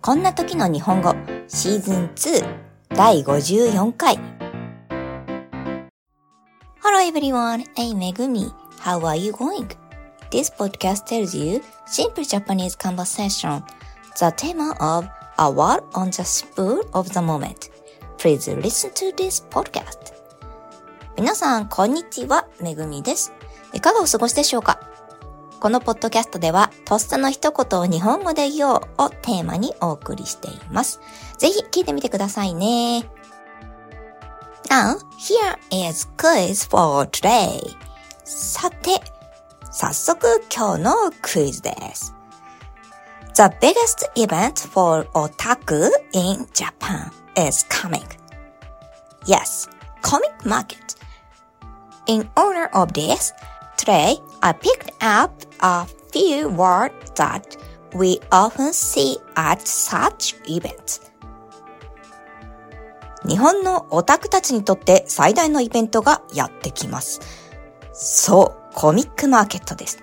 [0.00, 1.12] こんな時の日本語
[1.48, 2.44] シーズン2
[2.90, 4.16] 第54回
[6.80, 8.52] Hello everyone, I'm Megumi.
[8.78, 9.66] How are you going?
[10.30, 13.62] This podcast tells you simple Japanese conversation,
[14.18, 15.08] the theme of
[15.38, 17.70] a word on the spur of the moment.
[18.18, 20.14] Please listen to this podcast.
[21.16, 23.32] 皆さん、こんにちは、めぐみです。
[23.74, 24.80] いかがお過ごしでしょうか
[25.60, 31.00] このポッドキャストでは、とっさの一言を日本語で言おうをテーマにお送りしています。
[31.36, 33.10] ぜひ聞いてみてくださいね。
[34.70, 35.58] Now, here
[35.90, 37.60] is quiz for today.
[38.24, 39.00] さて、
[39.70, 42.14] 早速今日のクイズです。
[43.34, 48.06] The biggest event for otaku in Japan is coming.
[49.26, 49.68] Yes,
[50.02, 50.96] comic market.
[52.06, 53.32] In honor of this,
[53.78, 57.56] today I picked up a few words that
[57.94, 61.00] we often see at such events.
[63.26, 67.20] 日本のオタクたちにとって最大のイベントがやってきます。
[67.92, 69.98] そう、コミックマーケットです。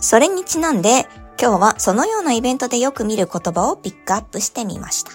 [0.00, 1.06] それにちなんで、
[1.40, 5.12] 今日はそのようなイベントでよく見る言葉をピックアップしてみました。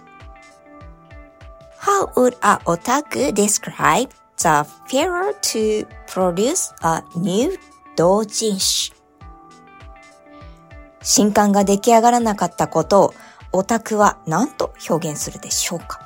[1.80, 7.58] How would a otaku describe the failure to produce a new
[7.96, 8.94] 同人誌
[11.02, 13.14] 新刊が出来上がらなかったことを
[13.54, 16.02] オタクは何と表現するでしょうか？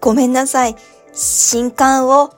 [0.00, 0.76] ごめんなさい。
[1.12, 2.30] 新刊を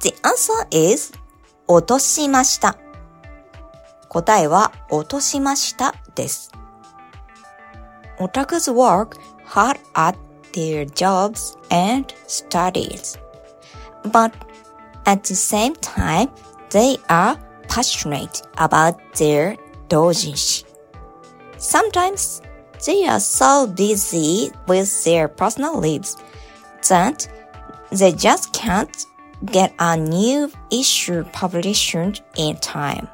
[0.00, 1.12] The answer is
[1.66, 2.78] 落としました。
[4.13, 6.51] 答えは落としましたです。
[8.19, 10.17] Otakus work hard at
[10.53, 13.17] their jobs and studies.
[14.03, 14.33] But
[15.05, 16.29] at the same time,
[16.69, 19.57] they are passionate about their
[19.87, 20.65] 同人誌
[21.57, 22.41] Sometimes
[22.85, 26.15] they are so busy with their personal lives
[26.87, 27.27] that
[27.91, 29.05] they just can't
[29.45, 31.95] get a new issue published
[32.37, 33.07] in time.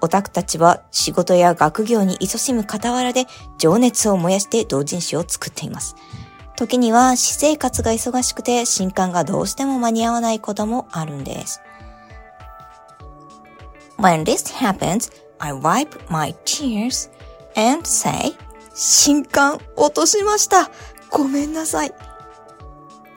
[0.00, 3.26] オタクたちは仕事や学業に勤しむ傍らで
[3.58, 5.96] 情熱を燃やして同人誌を作っています。
[6.56, 11.60] 時には私生活が忙しくて新刊がどうしても間に合わないこともあるんです。
[13.98, 17.10] When this happens, I wipe my tears
[17.54, 18.34] and say,
[18.74, 20.70] 新刊落としました。
[21.10, 21.92] ごめんなさい。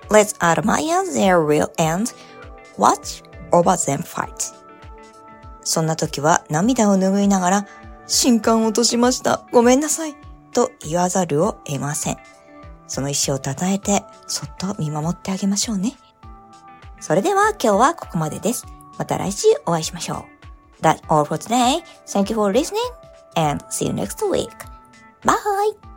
[0.10, 2.12] Let's admire their real and
[2.78, 4.53] watch over them fight.
[5.63, 7.68] そんな時は涙を拭いながら、
[8.06, 9.46] 新刊落としました。
[9.51, 10.16] ごめんなさい。
[10.53, 12.18] と言わざるを得ません。
[12.88, 15.94] その意志を称えて、そっと見守ってあげましょうね。
[17.00, 18.66] それでは今日はここまでです。
[18.97, 20.25] また来週お会いしましょ
[20.81, 20.84] う。
[20.84, 21.84] That's all for today.
[22.06, 22.78] Thank you for listening
[23.35, 24.50] and see you next week.
[25.23, 25.93] Bye!